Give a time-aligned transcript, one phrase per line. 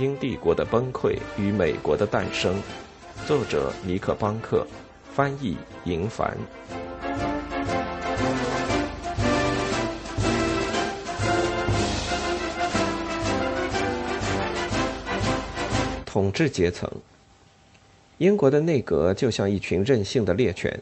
[0.00, 2.54] 英帝国的崩溃与美国的诞生》，
[3.26, 4.66] 作者尼克·邦克，
[5.12, 6.34] 翻译银凡。
[16.06, 16.90] 统治阶层，
[18.16, 20.80] 英国的内阁就像一群任性的猎犬，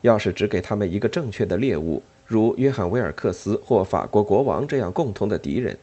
[0.00, 5.78] 要是只给他们一个正确的猎物，如约翰·威尔克斯或法国国王这样共同的敌人，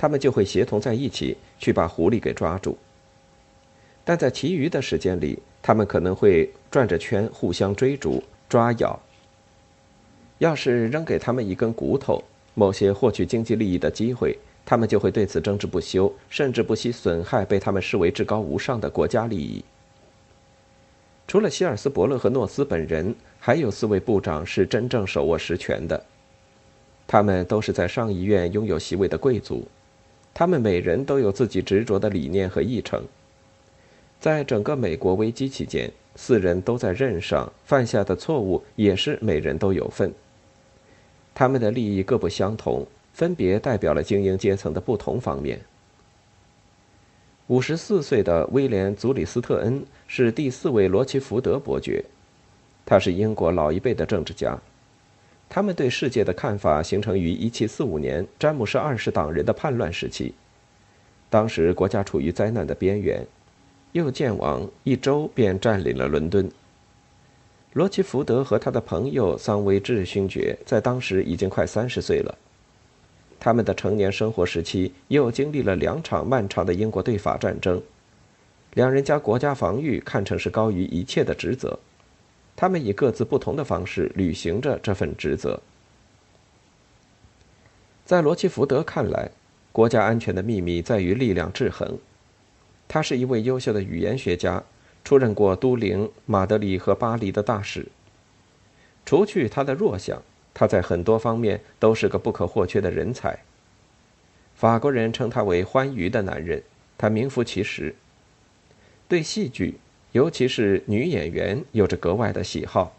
[0.00, 2.78] 他们就会协同在一起去把狐狸给抓住。
[4.02, 8.98] 但在其余的时间里，他们可能会转着圈互相追逐、抓咬。
[10.38, 14.38] 要是扔给他们一根骨头，某些获取经济利益的机会。
[14.64, 19.62] 他们就会对此争执不休，甚至不惜损害被他们视为至高无上的国家利益。
[21.28, 26.02] 除了希尔斯伯勒和诺斯本人，还有四位部长是真正手握实权的。
[27.06, 29.68] 他们都是在上议院拥有席位的贵族，
[30.32, 33.02] 他们每人都有自己执着的理念和议程。
[34.18, 40.12] 在整个美国危机期间，四人都在任上犯下的错误也是每人都有份。
[41.34, 42.86] 他们的利益各不相同。
[43.12, 45.60] 分别代表了精英阶层的不同方面。
[47.48, 52.02] 五十四岁的威廉·祖里斯特恩是第四位罗奇福德伯爵，
[52.86, 54.56] 他是英国老一辈的政治家。
[55.52, 60.32] 他们对世界的看法形成于1745年詹姆士二世党人的叛乱时期，
[61.28, 63.26] 当时国家处于灾难的边缘，
[63.90, 66.48] 又建王一周便占领了伦敦。
[67.72, 72.38] 罗奇福德和他的朋友桑威治勋爵在当时已经快三十岁了。
[73.40, 77.82] 他们的成年生活时期又经历了两场漫长的英国对法战争，
[78.74, 81.76] 两人将国家防御看成是高于一切的职责，
[82.60, 85.62] 他们以各自不同的方式履行着这份职责。
[88.04, 89.30] 在罗奇福德看来，
[89.72, 91.96] 国家安全的秘密在于力量制衡。
[92.86, 94.62] 他是一位优秀的语言学家，
[95.02, 97.86] 出任过都灵、马德里和巴黎的大使。
[99.06, 100.22] 除去他的弱项。
[100.52, 103.38] 他在很多方面都是个不可或缺的人才。
[104.54, 106.62] 法国人称他为“欢愉的男人”，
[106.98, 107.94] 他名副其实。
[109.08, 109.78] 对戏剧，
[110.12, 112.94] 尤其是女演员，有着格外的喜好。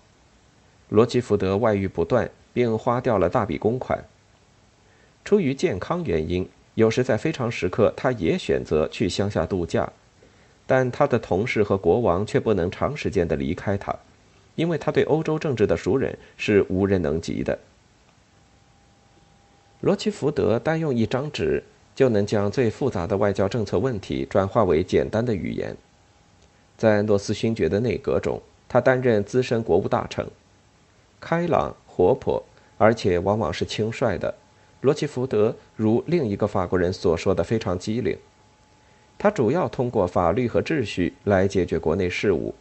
[0.89, 4.03] 罗奇福德外遇不断，并花掉了大笔公款。
[5.23, 9.91] 出于健康原因，有时在非常时刻，他也选择去乡下度假，
[10.66, 13.95] 但他的同事和国王却不能长时间的离开他。
[14.55, 17.57] 因为他对欧洲政治的熟人是无人能及的。
[19.79, 21.63] 罗奇福德单用一张纸
[21.95, 25.75] 就能将最复杂的外交政策问题转化为简单的语言。
[26.81, 30.25] 在诺斯勋爵的内阁中，他担任资深国务大臣。
[31.19, 32.44] 开朗、活泼，
[32.80, 34.34] 而且往往是轻率的，
[34.81, 38.18] 罗奇福德如另一个法国人所说的非常机灵。
[39.19, 42.56] 他主要通过法律和秩序来解决国内事务。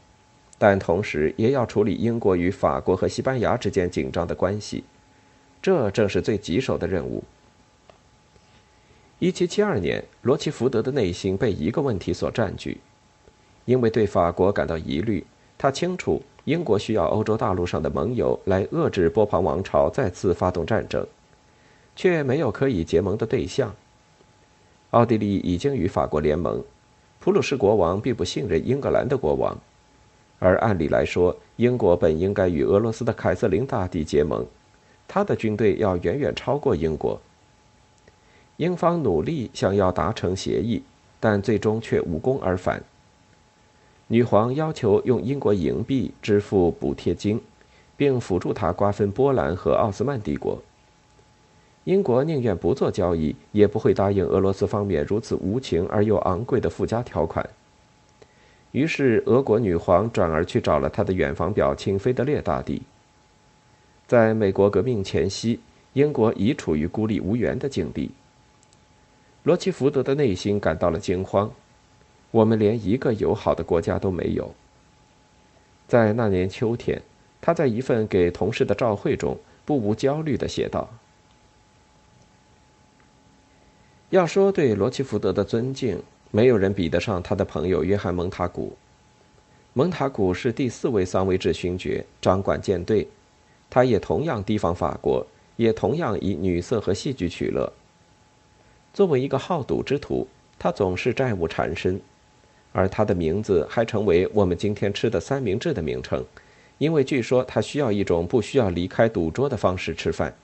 [0.59, 4.85] 但同时也要处理英国与法国和西班牙之间紧张的关系，
[5.63, 7.25] 这正是最棘手的任务。
[9.21, 12.79] 1772年，罗奇福德的内心被一个问题所占据，
[13.65, 15.25] 因为对法国感到疑虑，
[15.57, 21.07] 他清楚英国需要欧洲大陆上的盟友来遏制波旁王朝再次发动战争，
[21.95, 23.75] 却没有可以结盟的对象。
[24.91, 26.65] 奥地利已经与法国联盟，
[27.21, 29.57] 普鲁士国王并不信任英格兰的国王。
[30.39, 34.45] 而按理来说，英国本应该与俄罗斯的凯瑟琳大帝结盟，
[35.07, 37.21] 他的军队要远远超过英国。
[38.57, 40.83] 英方努力想要达成协议，
[41.21, 42.83] 但最终却无功而返。
[44.13, 47.41] 女皇要求用英国银币支付补贴金，
[47.97, 50.61] 并辅助他瓜分波兰和奥斯曼帝国。
[51.85, 57.49] 英国宁愿不做交易，也不会答应俄罗斯方面如此无情而又昂贵的附加条款。
[58.73, 62.83] 于是，俄国女皇转而去找了她的远房表亲腓德烈大帝。
[64.09, 65.61] 在美国革命前夕，
[65.93, 68.11] 英国已处于孤立无援的境地。
[69.45, 71.49] 罗奇福德的内心感到了惊慌，
[72.31, 74.55] 我们连一个友好的国家都没有。
[75.89, 77.03] 在那年秋天，
[77.41, 80.89] 他在一份给同事的照会中，不无焦虑地写道
[84.11, 88.77] ：“要说对罗奇福德的尊敬。”没有人比得上他的朋友约翰·蒙塔古。
[89.73, 93.09] 蒙塔古是第四位桑维治勋爵，掌管舰队。
[93.69, 97.73] 他也同样提防法国，也同样以女色和戏剧取乐。
[98.95, 102.01] 作为一个好赌之徒，他总是债务缠身，
[102.73, 106.25] 而他的名字还成为我们今天吃的三明治的名称，
[106.79, 110.35] 因为据说他需要一种不需要离开赌桌的方式吃饭。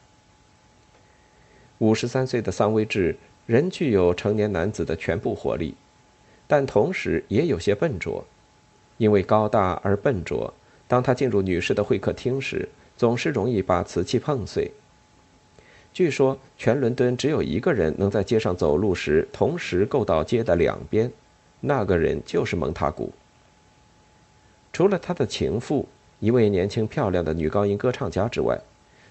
[1.79, 3.17] 五十三岁的桑维治。
[3.47, 5.73] 仍具有成年男子的全部活力，
[6.49, 8.25] 但同时也有些笨拙，
[8.99, 10.53] 因为高大而笨拙。
[10.89, 14.69] 当他进入女士的会客厅时，总是容易把瓷器碰碎。
[15.95, 21.09] 据说，全伦敦只有一个人能在街上走路时同时够到街的两边，
[21.61, 23.13] 那个人就是蒙塔古。
[24.73, 25.89] 除了他的情妇，
[26.21, 28.59] 一位年轻漂亮的女高音歌唱家之外，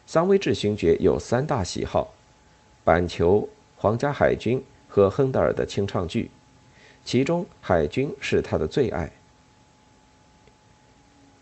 [0.05, 2.13] 桑威治勋爵有三大喜好：
[2.83, 6.29] 板球、皇家海军和亨德尔的清唱剧，
[7.03, 9.11] 其中海军是他的最爱。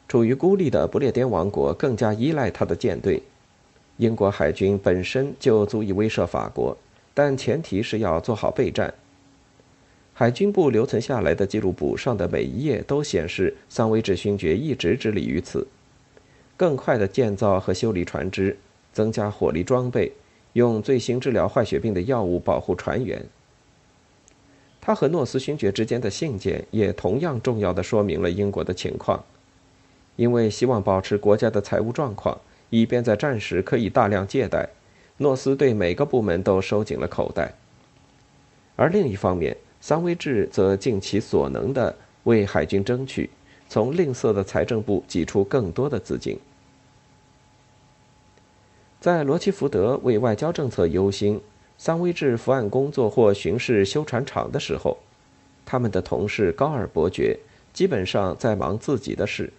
[0.07, 3.21] 处于孤立的不列颠王国更加依赖他的舰队。
[3.97, 6.75] 英国海军本身就足以威慑法国，
[7.13, 8.93] 但前提是要做好备战。
[10.15, 15.67] 海军部留存下来的记录簿上的每一页都显示，桑威治勋爵一直致力于此：
[16.55, 18.55] 更快的建造和修理船只，
[18.93, 20.11] 增加火力装备，
[20.53, 23.25] 用最新治疗坏血病的药物保护船员。
[24.79, 29.23] 他和诺斯勋爵之间的信件也同样重要的说明了英国的情况。
[30.15, 32.39] 因为希望保持国家的财务状况，
[32.69, 34.69] 以便在战时可以大量借贷，
[35.17, 37.55] 诺斯对每个部门都收紧了口袋。
[38.75, 41.93] 而另一方面，桑威治则尽其所能地
[42.23, 43.29] 为海军争取，
[43.67, 46.39] 从吝啬的财政部挤出更多的资金。
[49.01, 51.41] 在罗奇福德为外交政策忧心，
[51.77, 54.97] 桑威治伏案工作或巡视修船厂的时候，
[55.65, 57.37] 他们的同事高尔伯爵
[57.73, 59.51] 基本上在忙自己的事。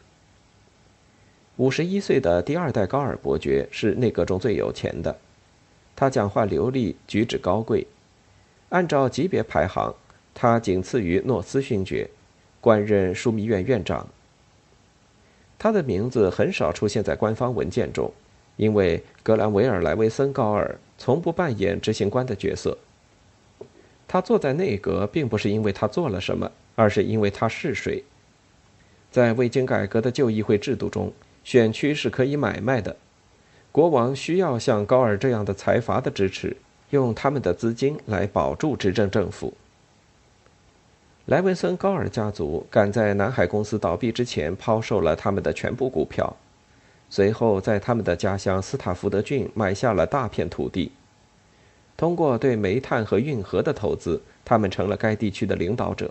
[1.56, 5.18] 五十一岁的第二代高尔伯爵是内阁中最有钱的，
[5.94, 7.86] 他讲话流利，举止高贵。
[8.70, 9.94] 按照级别排行，
[10.34, 12.10] 他仅次于诺斯勋爵，
[12.60, 14.06] 官任枢密院院长。
[15.58, 18.12] 他的名字很少出现在官方文件中，
[18.56, 22.76] 因为格兰维尔莱维森高尔从不扮演执行官的角色。
[24.06, 28.04] 他坐在内阁，并不是因为他做了什么，而是因为他是谁。
[29.10, 31.12] 在未经改革的旧议会制度中。
[31.44, 32.96] 选区是可以买卖的，
[33.70, 36.56] 国王需要像高尔这样的财阀的支持，
[36.88, 39.52] 用他们的资金来保住执政政府。
[41.26, 46.36] 莱文森高尔家族赶在南海公司倒闭之前抛售了他们的全部股票，
[47.08, 50.92] 随后在他们的家乡斯塔福德郡买下了大片土地。
[51.96, 56.10] 通过对煤炭和运河的投资，他们成了该地区的领导者。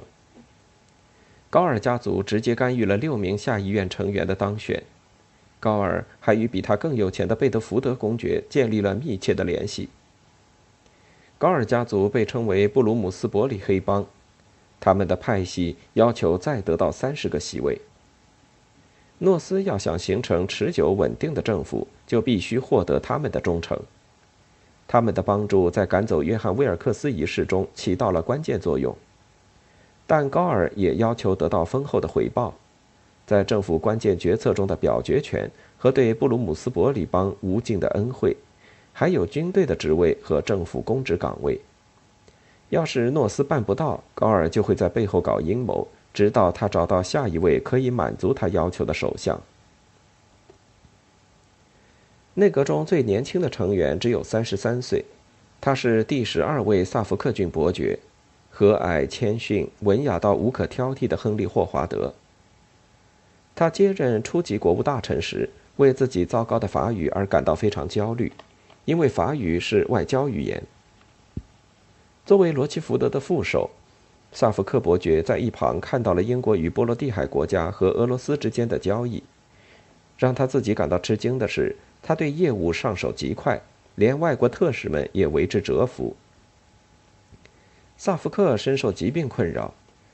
[1.51, 4.81] 高尔家族直接干预了六名下议院成员的当选。
[5.59, 9.89] 高尔还与比他更有钱的贝德福德公爵建立了密切的联系。
[11.37, 14.03] 高尔家族被称为布鲁姆斯伯里黑帮，
[14.83, 17.79] 他们的派系要求再得到三十个席位。
[19.19, 23.79] 诺斯要想形成持久稳定的政府，就必须获得他们的忠诚。
[24.85, 28.93] 他们的帮助在赶走约翰威尔克斯一事中起到了关键作用，
[30.05, 32.53] 但高尔也要求得到丰厚的回报。
[33.25, 38.35] 在政府关键决策中的表决权和对布鲁姆斯伯里邦无尽的恩惠，
[38.91, 41.57] 还有军队的职位和政府公职岗位。
[42.69, 49.39] 要是诺斯办不到，高尔就会在背后搞阴谋，直到他找到下一位可以满足他要求的首相。
[52.35, 55.05] 内阁中最年轻的成员只有三十三岁，
[55.61, 57.99] 他是第十二位萨福克郡伯爵，
[58.49, 62.13] 和蔼谦逊、文雅到无可挑剔的亨利·霍华德。
[63.53, 68.31] 他接任初级国务大臣时，为自己糟糕的法语而感到非常焦虑，
[68.85, 70.63] 因为法语是外交语言。
[72.25, 73.69] 作为罗奇福德的副手，
[74.31, 79.21] 萨福克伯爵在一旁看到了英国与波罗的海国家和俄罗斯之间的交易。
[80.17, 83.61] 让他自己感到吃惊的是，他对业务上手极快，
[83.95, 86.15] 连外国特使们也为之折服。
[87.97, 89.73] 萨福克深受疾病困扰，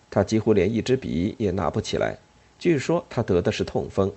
[0.10, 2.18] 他几乎连一支笔也拿不起来。
[2.58, 4.12] 据说他得的是痛风，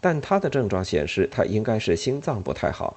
[0.00, 2.96] 但他的症状显示他应该是心脏不太好。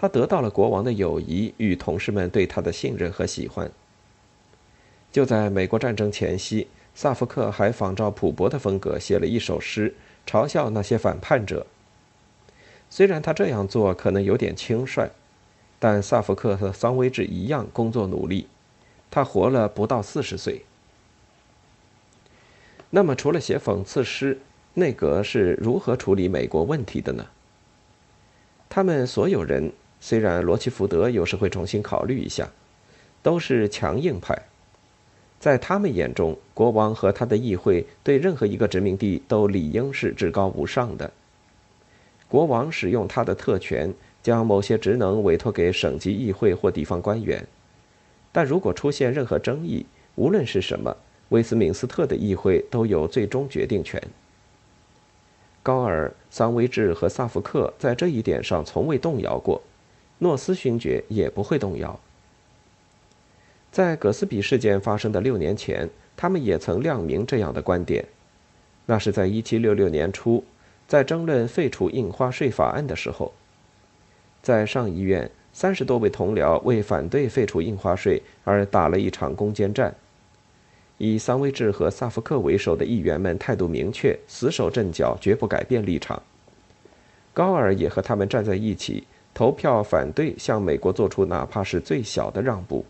[0.00, 3.68] 他得到了国王的友谊与同事们对他的信任和喜欢。
[5.10, 9.92] 就在美国战争前夕，萨福克还仿照普伯的风格写了一首诗，
[10.24, 11.66] 嘲笑那些反叛者。
[12.88, 15.10] 虽然他这样做可能有点轻率，
[15.80, 18.46] 但萨福克和桑威治一样工作努力。
[19.10, 20.62] 他活了不到四十岁。
[22.90, 24.38] 那么，除了写讽刺诗，
[24.74, 27.26] 内阁是如何处理美国问题的呢？
[28.68, 32.48] 他们所有人，虽然罗奇福德有时会重新考虑一下，
[33.22, 34.40] 都是强硬派。
[35.40, 41.10] 在他们眼中，国王和他的议会对任何一个殖民地都理应是至高无上的。
[42.28, 47.46] 国王使用他的特权，将某些职能委托给省级议会或地方官员，
[48.32, 49.86] 但如果出现任何争议，
[50.16, 50.96] 无论是什么，
[51.30, 54.02] 威斯敏斯特的议会都有最终决定权。
[55.62, 59.62] 高尔、桑威治和萨福克在这一点上从未动摇过，
[60.18, 61.98] 诺斯勋爵也不会动摇。
[63.70, 68.04] 在葛斯比事件发生的六年前，他们也曾亮明这样的观点。
[68.86, 70.42] 那是在1766年初，
[70.86, 73.32] 在争论废除印花税法案的时候，
[74.42, 79.94] 在上议院，三十多位同僚为反对废除印花税而打了一场攻坚战。
[80.96, 86.20] 以桑威治和萨福克为首的议员们态度明确，死守阵脚，绝不改变立场。
[87.34, 89.04] 高尔也和他们站在一起，
[89.34, 92.84] 投票反对向美国做出哪怕是最小的让步。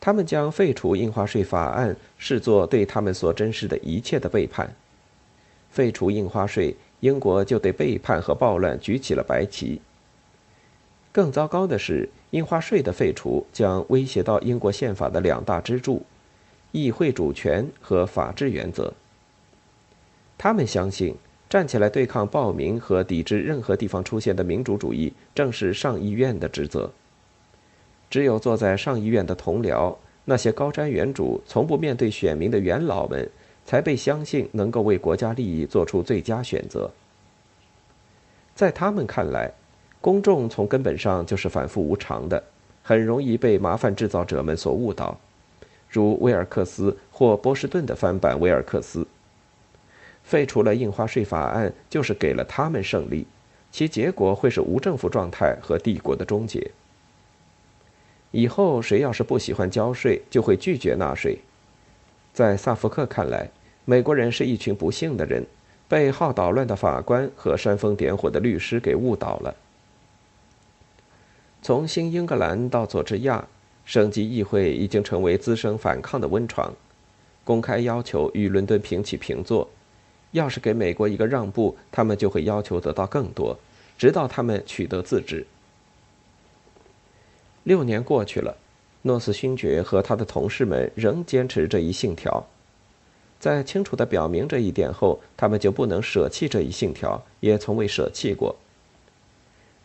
[0.00, 4.72] 他们将废除印花税法案视作对他们所珍视的一切的背叛。
[5.70, 9.80] 废除印花税，英国就对背叛和暴乱举起了白旗。
[11.12, 16.04] 更糟糕的是，印花税的废除将威胁到英国宪法的两大支柱——
[16.72, 18.92] 议会主权和法治原则。
[20.38, 21.16] 他们相信，
[21.48, 26.90] 站起来对抗暴民和抵制任何地方出现的民主主义，正是上议院的职责。
[28.10, 33.28] 只有坐在上议院的同僚，那些高瞻远瞩、从不面对选民的元老们，
[33.64, 36.90] 才被相信能够为国家利益做出最佳选择。
[38.54, 39.52] 在他们看来，
[40.00, 42.42] 公众从根本上就是反复无常的，
[42.82, 45.16] 很容易被麻烦制造者们所误导，
[45.88, 49.06] 如威尔克斯或波士顿的翻版威尔克斯。
[50.26, 53.24] 废除了印花税法案，就是给了他们胜利，
[53.70, 56.72] 其结果会是无政府状态和帝国的终结。
[58.32, 61.38] 以后谁要是不喜欢交税，就会拒绝纳税。
[62.34, 63.48] 在萨福克看来，
[63.84, 65.46] 美国人是一群不幸的人，
[65.86, 69.54] 被好捣乱的法官和煽风点火的律师给误导了。
[71.62, 73.46] 从新英格兰到佐治亚，
[73.84, 76.74] 省级议会已经成为滋生反抗的温床，
[77.44, 79.68] 公开要求与伦敦平起平坐。
[80.36, 83.58] 要是给美国一个让步，他们就会要求得到更多，
[83.96, 85.46] 直到他们取得自治。
[87.64, 88.54] 六年过去了，
[89.00, 92.46] 诺斯勋爵和他的同事们仍坚持这一信条。
[93.40, 98.54] 在清楚地表明这一点后，他们就不能舍弃这一信条，也从未舍弃过。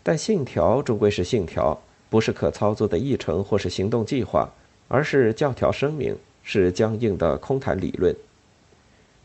[0.03, 4.50] 但信条终归是信条，不是可操作的议程或是行动计划，
[4.89, 8.13] 而是教条声明，是僵硬的空谈理论。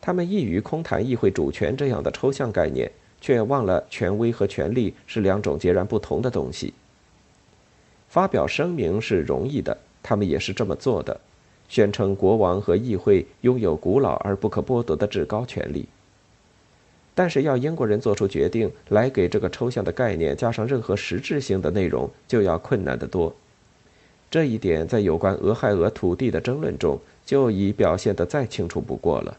[0.07, 2.89] 他们易于空谈议会主权这样的抽象概念，
[3.21, 6.73] 却忘了权威和权力是两种截然不同的东西。
[8.09, 11.21] 发表声明是容易的，他们也是这么做的，
[11.69, 15.89] 宣称国王和议会拥有古老而不可剥夺的至高权力。
[17.13, 23.35] 但是要英国人做出决定来给这个抽象的概念加上任何实质性的内容，就要困难得多。
[24.31, 29.37] 这一点在有关俄亥俄土地的争论中就已表现得再清楚不过了。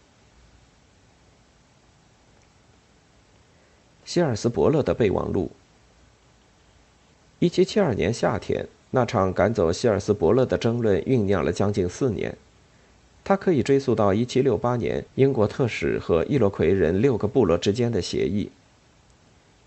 [4.08, 5.52] 希尔斯伯勒的备忘录。
[7.40, 12.34] 一七七二年夏天，那场赶走希尔斯伯勒的争论酝酿了将近四年。
[13.26, 18.50] 它可以追溯到一七六八年英国特使和伊洛魁人六个部落之间的协议。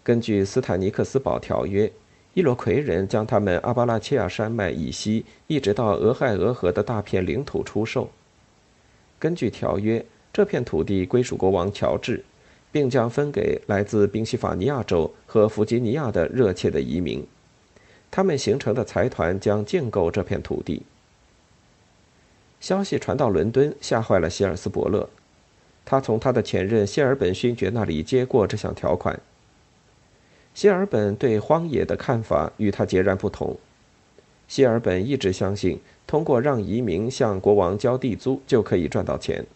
[0.03, 1.93] 根据斯坦尼克斯堡条约，
[2.33, 8.09] 伊洛魁人将他们阿巴拉契亚山脉以西一直到俄亥俄河的大片领土出售。
[9.19, 12.25] 根据条约，这片土地归属国王乔治，
[12.73, 17.27] 并将分给来自宾夕法尼亚州和弗吉尼亚的热切的移民。
[18.11, 20.83] 他们形成的财团将建构这片土地。
[22.61, 25.09] 消息传到伦敦，吓坏了希尔斯伯勒。
[25.85, 29.19] 他从他的前任谢尔本勋爵那里接过这项条款。
[30.53, 33.57] 谢尔本对荒野的看法与他截然不同。
[34.47, 39.47] 谢尔本一直相信，通过让移民向国王交地租就可以赚到钱。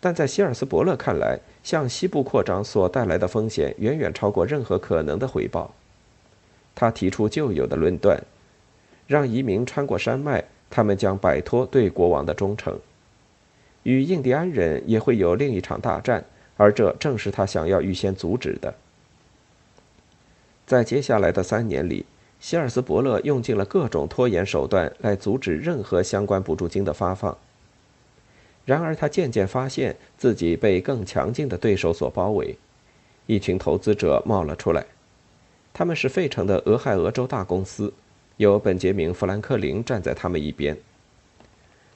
[0.00, 5.74] 但在希尔斯伯勒看来，向西部扩张所带来的风险远远超过任何可能的回报。
[6.74, 8.22] 他提出旧有的论断，
[9.08, 12.78] 让移民穿过山脉，他们将摆脱对国王的忠诚，
[13.82, 16.24] 与印第安人也会有另一场大战，
[16.56, 18.74] 而这正是他想要预先阻止的。
[20.64, 22.06] 在接下来的三年里，
[22.38, 27.36] 希尔斯伯勒用尽了各种拖延手段来阻止任何相关补助金的发放。
[28.68, 32.54] 然而，他渐渐发现自己被更强劲的对手所包围，
[33.24, 34.84] 一群投资者冒了出来。
[35.72, 37.90] 他们是费城的俄亥俄州大公司，
[38.36, 40.76] 有本杰明·富兰克林站在他们一边。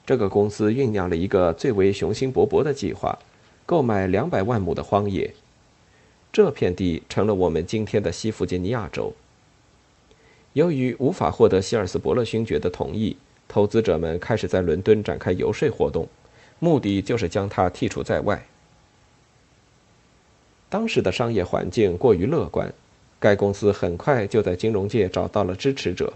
[0.07, 3.19] 这个公司酝酿了一个最为雄心勃勃的计划，
[3.67, 5.35] 购买两百万亩的荒野。
[6.33, 9.13] 这片地成了我们今天的西弗吉尼亚州。
[10.55, 13.15] 由于无法获得希尔斯伯勒勋爵的同意，
[13.47, 16.09] 投资者们开始在伦敦展开游说活动，
[16.65, 18.47] 目的就是将他剔除在外。
[20.69, 22.73] 当时的商业环境过于乐观，
[23.19, 26.13] 该公司很快就在金融界找到了支持者。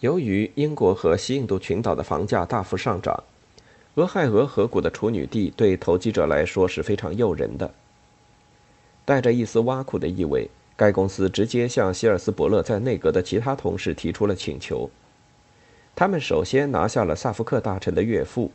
[0.00, 3.24] 由于英国和西印度群岛的房价大幅上涨，
[3.96, 7.74] 俄亥俄河谷的处女地对投机者来说是非常诱人的。
[9.04, 14.88] 带着一丝挖苦的意味，该公司直接向希尔斯伯勒在内阁的其他同事提出了请求。
[15.94, 18.50] 他们首先拿下了萨福克大臣的岳父，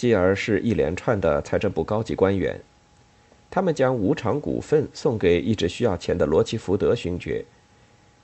[0.00, 2.58] 继而是一连串的财政部高级官员。
[3.50, 7.44] 他们将无偿股份送给一直需要钱的罗奇福德勋爵，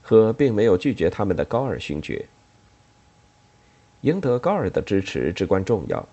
[0.00, 2.24] 和并没有拒绝他们的高尔勋爵。
[4.00, 6.08] 赢得高尔的支持至关重要，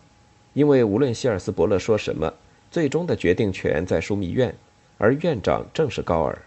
[0.52, 2.34] 因为无论希尔斯伯勒说什么，
[2.70, 4.54] 最终的决定权在枢密院，
[4.98, 6.38] 而院长正是高尔。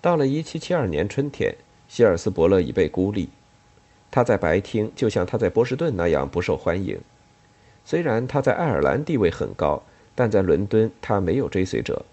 [0.00, 1.54] 到了1772年春天，
[1.86, 3.28] 希尔斯伯勒已被孤立。
[4.14, 7.00] 他在白厅就像他在波士顿那样不受欢迎，
[7.84, 9.82] 虽然他在爱尔兰地位很高，
[10.14, 12.04] 但在伦敦他没有追随者，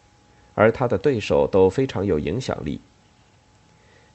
[0.55, 2.81] 而他的对手都非常有影响力。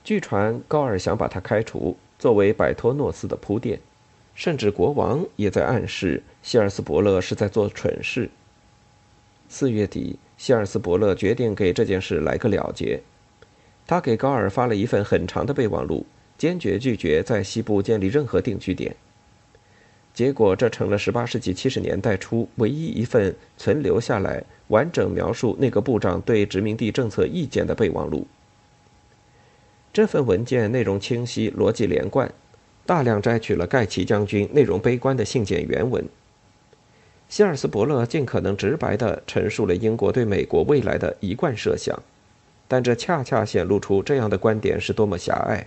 [0.02, 3.78] 据传高尔想把他开除，作为摆脱诺斯的铺垫，
[4.35, 8.28] 甚至国王也在暗示希尔斯伯勒是在做蠢事。
[9.49, 13.00] 四月底，希尔斯伯勒决定给这件事来个了结，
[13.87, 16.05] 他给高尔发了一份很长的备忘录。
[16.38, 18.95] 坚决拒绝在西部建立任何定居点。
[20.14, 28.26] 结果，这成了18世纪70年代初唯一一份存留下来、完整描述那个部长对殖民地政策意见的备忘录。
[29.93, 32.33] 这份文件内容清晰、逻辑连贯，
[32.87, 36.02] 大量摘取了盖奇将军内容悲观的信件原文。
[37.28, 42.02] 希尔斯伯勒尽可能直白地陈述了英国对美国未来的一贯设想，
[42.69, 45.66] 但这恰恰显露出这样的观点是多么狭隘。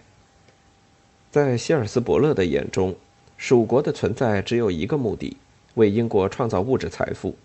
[1.32, 2.96] 在希尔斯伯勒的眼中，
[3.38, 5.38] 蜀国的存在只有一个目的：
[5.76, 7.36] 为英国创造物质财富。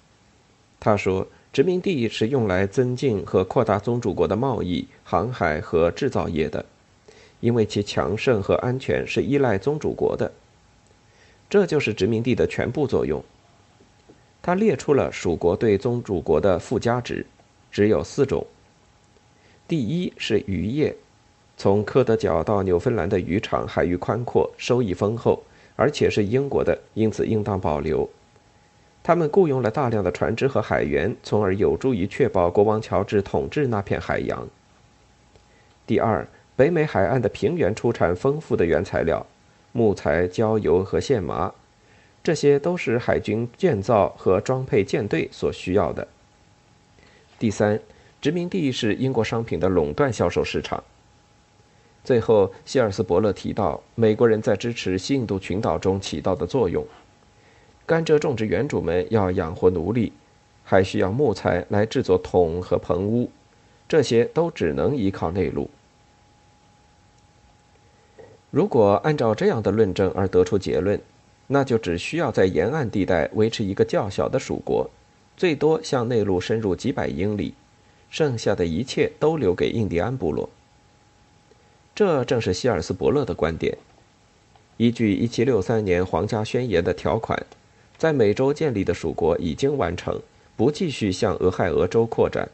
[0.80, 6.64] 他说，殖民地是用来增进和扩大宗主国的贸易、航海和制造业的，
[7.40, 10.32] 因为其强盛和安全是依赖宗主国的。
[11.50, 13.22] 这就是殖民地的全部作用。
[14.40, 17.26] 他列出了蜀国对宗主国的附加值，
[17.70, 18.46] 只有四种。
[19.68, 20.96] 第一是渔业。
[21.56, 25.42] 从科德角到纽芬兰的渔场海域宽阔，收益丰厚，
[25.76, 28.08] 而且是英国的，因此应当保留。
[29.02, 34.48] 他们雇佣了大量的船只和海员，从而有助于确保国王乔治统治那片海洋。
[35.86, 39.26] 第二，北美海岸的平原出产丰富的原材料，
[39.72, 41.52] 木材、焦油和线麻，
[42.22, 46.08] 这些都是海军建造和装配舰队所需要的。
[47.38, 47.78] 第三，
[48.22, 50.82] 殖民地是英国商品的垄断销售市场。
[52.04, 56.84] 最后，希尔斯伯勒提到美国人在支持西印度群岛中起到的作用。
[57.86, 60.12] 甘蔗种植园主们要养活奴隶，
[60.62, 63.30] 还需要木材来制作桶和棚屋，
[63.88, 65.70] 这些都只能依靠内陆。
[68.50, 71.00] 如果按照这样的论证而得出结论，
[71.46, 74.88] 那就只需要在沿岸地带维持一个较小的属国，
[75.38, 77.54] 最多向内陆深入几百英里，
[78.10, 80.48] 剩下的一切都留给印第安部落。
[81.94, 83.78] 这正是希尔斯伯勒的观点。
[84.76, 87.40] 依据1763年皇家宣言的条款，
[87.96, 90.20] 在美洲建立的属国已经完成，
[90.56, 92.48] 不继续向俄亥俄州扩展。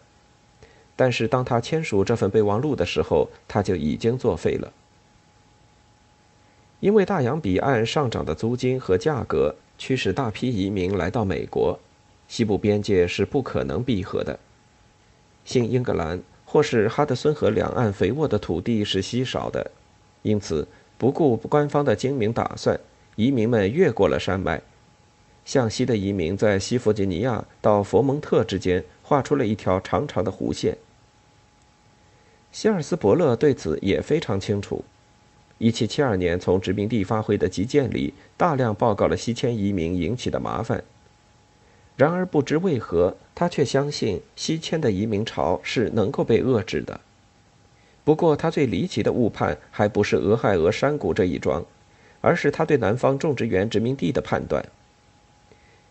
[0.94, 4.70] 但是，当他签署这份备忘录的时候，他就已经作废了。
[6.80, 11.78] 因为大洋彼岸上涨的租金和价格驱使大批移民来到美国，
[12.28, 14.38] 西部边界是不可能闭合的。
[15.46, 16.22] 新英格兰。
[16.52, 19.70] 或是哈德森河两岸肥沃的土地是稀少的，
[20.22, 20.66] 因此
[20.98, 22.80] 不顾官方的精明打算，
[23.14, 24.60] 移民们越过了山脉。
[25.44, 30.76] 向西的移民在西弗吉尼亚到佛蒙特之间画出了一条长长的弧线。
[32.50, 34.84] 希尔斯伯勒对此也非常清楚。
[35.60, 40.82] 1772年从殖民地发回的急件里，大量报告了西迁移民引起的麻烦。
[42.00, 46.98] 然而，不知为何，他却相信西迁的移民潮是能够被遏制的。
[48.04, 51.62] 不过，他最离奇的误判还不是俄亥俄山谷这一桩，
[52.22, 54.64] 而是他对南方种植园殖民地的判断。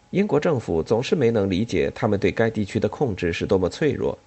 [0.10, 4.18] 英国政府总是没能理解他们对该地区的控制是多么脆弱。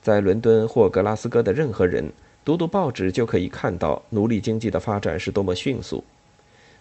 [0.00, 2.10] 在伦敦或格拉斯哥的任何人
[2.42, 6.02] 读读报纸就可以看到奴隶经济的发展是多么迅速，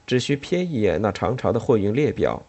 [0.08, 2.42] 只需瞥一眼那长长的货运列表。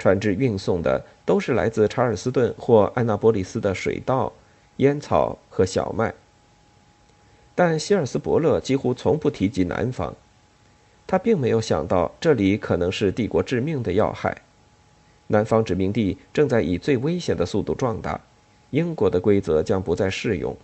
[0.00, 4.32] 船只运送的都是来自查尔斯顿或安纳波利斯的水稻、
[4.78, 6.14] 烟草和小麦，
[7.54, 10.16] 但希尔斯伯勒几乎从不提及南方。
[11.06, 14.40] 他并没有想到这里可能是帝国致命的要害。
[15.26, 18.18] 南方殖民地正在以最危险的速度壮大，
[18.70, 20.56] 英国的规则将不再适用。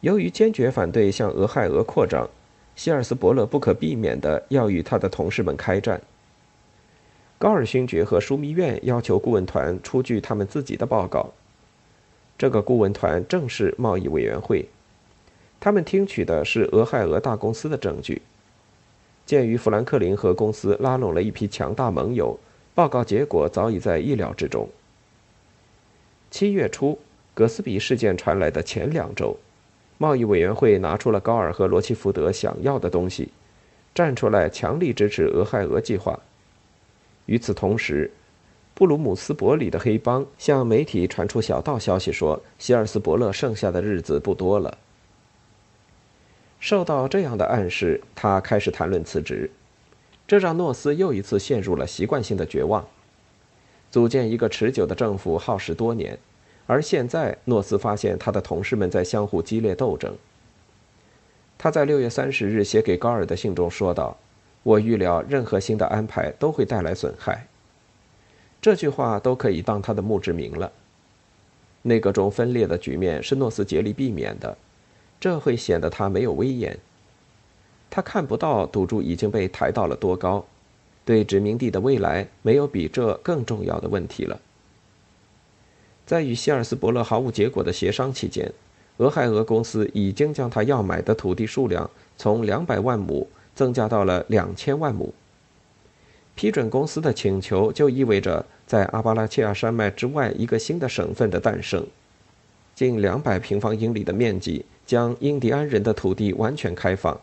[0.00, 2.26] 由于坚决反对向俄亥俄扩张，
[2.74, 6.00] 希尔斯伯勒不可避免地要与他的同事们开战。
[7.40, 11.30] 高尔勋爵和枢密院要求顾问团出具他们自己的报告。
[12.36, 14.68] 这个顾问团正是贸易委员会，
[15.58, 18.20] 他们听取的是俄亥俄大公司的证据。
[19.24, 22.38] 鉴于富兰克林和公司拉拢了一批强大盟友，
[22.74, 24.68] 报告结果早已在意料之中。
[26.30, 26.98] 七月初，
[27.32, 29.34] 格斯比事件传来的前两周，
[29.96, 33.30] 贸易委员会拿出了高尔和罗奇福德想要的东西，
[33.94, 36.20] 站出来强力支持俄亥俄计划。
[37.26, 38.10] 与此同时，
[38.74, 44.78] 布鲁姆斯伯里的黑帮向媒体传出小道消息，说希尔斯伯勒剩下的日子不多了。
[46.58, 49.50] 受到这样的暗示，他开始谈论辞职，
[50.26, 52.86] 这让诺斯又一次陷入了习惯性的绝望。
[53.90, 56.18] 组建一个持久的政府耗时多年，
[56.66, 60.16] 而现在诺斯发现他的同事们在相互激烈斗争。
[61.58, 64.16] 他在六月三十日写给高尔的信中说道
[64.62, 67.46] ：“我预料任何新的安排都会带来损害。”
[68.60, 70.70] 这句话都可以当他的墓志铭了。
[71.82, 74.56] 内阁中分裂的局面是诺斯竭力避免的。
[75.18, 76.78] 这会显得他没有威严。
[77.90, 80.42] 他看不到赌注已经被抬到了多高，
[81.04, 84.40] 对殖民地的未来没有比这更重要的问题了。
[86.06, 88.50] 在与希尔斯伯勒毫无结果的协商期间，
[88.96, 95.14] 俄亥俄公司已经将他要买的土地数量从两百万亩增加到了两千万亩。
[96.34, 101.86] 批准公司的请求就意味着在阿巴拉契亚山脉之外一个新的省份的诞生，
[102.74, 104.64] 近两百平方英里的面积。
[104.86, 107.20] 将印第安人的土地完全开放。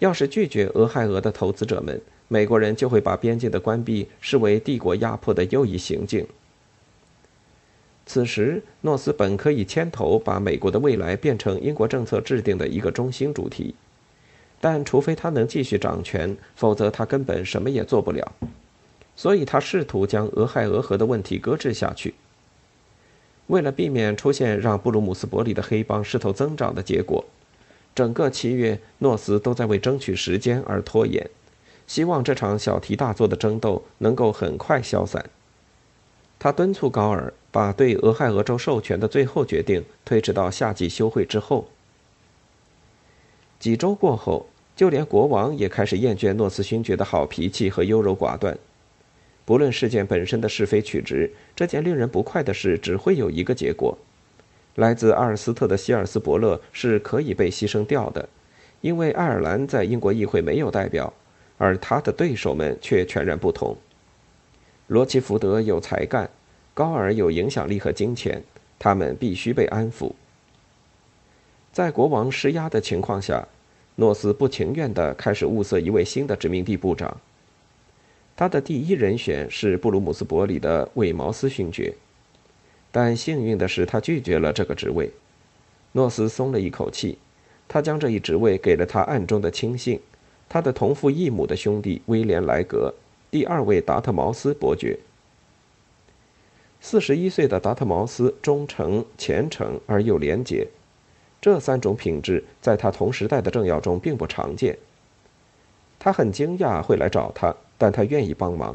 [0.00, 6.26] 要是拒绝俄亥俄的投资者们，美国人就会把边境的关闭视为帝国压迫的又一行径。
[8.04, 13.74] 此时，诺斯本可以牵头把美国的未来变成英国政策制定的一个中心主题，
[14.64, 18.32] 但除非他能继续掌权，否则他根本什么也做不了。
[19.14, 22.14] 所以他试图将俄亥俄河的问题搁置下去。
[23.48, 27.22] 为了避免出现让布鲁姆斯伯里的黑帮势头增长的结果，
[27.94, 31.28] 整个七月，诺斯都在为争取时间而拖延，
[31.86, 35.28] 希望这场小题大做的争斗能够很快消散。
[36.38, 41.68] 他敦促高尔把对俄亥俄州授权的最后决定推迟到夏季休会之后。
[43.60, 44.46] 几周过后，
[44.76, 48.58] 就连国王也开始厌倦诺斯勋爵的好脾气和优柔寡断。
[49.44, 53.96] 不论事件本身的是非曲直，这件令人不快的事只会有一个结果：
[54.76, 58.28] 来自阿尔斯特的希尔斯伯勒是可以被牺牲掉的，
[58.80, 61.12] 因为爱尔兰在英国议会没有代表，
[61.58, 63.76] 而他的对手们却全然不同。
[64.86, 66.28] 罗奇福德有才干，
[66.72, 68.42] 高尔有影响力和金钱，
[68.78, 70.12] 他们必须被安抚。
[71.72, 73.46] 在国王施压的情况下，
[73.96, 77.16] 诺斯不情愿地开始物色一位新的殖民地部长。
[78.36, 81.94] 他的第一人选是布鲁姆斯伯里的韦茅斯勋爵，
[82.90, 85.12] 但幸运的是，他拒绝了这个职位。
[85.92, 87.18] 诺斯松了一口气，
[87.68, 90.00] 他将这一职位给了他暗中的亲信，
[90.48, 92.92] 他的同父异母的兄弟威廉莱格，
[93.30, 94.98] 第二位达特茅斯伯爵。
[96.80, 100.66] 四十一岁的达特茅斯忠诚、虔诚而又廉洁，
[101.44, 104.78] 这三种品质在他同时代的政要中并不常见。
[105.98, 107.54] 他很惊讶会来找他。
[107.76, 108.74] 但他愿意帮忙。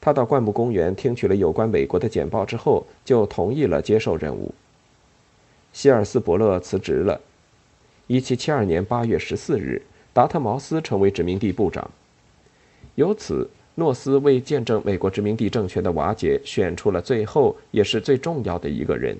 [0.00, 4.54] 他到灌木公园听取了有关美国的简报之后，就同意了接受任务。
[5.72, 7.20] 希尔斯伯勒辞职了。
[8.08, 11.90] 1772年8月14日，达特茅斯成为殖民地部长。
[12.94, 19.18] 由此，诺斯为见证美国殖民地政权的瓦解，选出了最后也是最重要的一个人。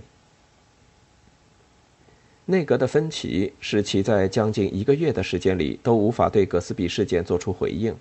[2.47, 7.95] 内阁的分歧使其在将近一个月的时间里都无法对葛斯比事件做出回应。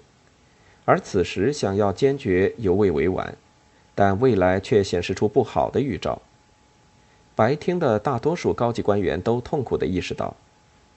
[0.85, 3.33] 而此时想要坚决犹未为晚，
[3.95, 6.21] 但未来却显示出不好的预兆。
[7.35, 10.35] 白厅的大多数高级官员都痛苦地意识到，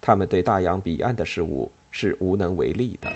[0.01, 3.13] 他们对大洋彼岸的事物是无能为力的。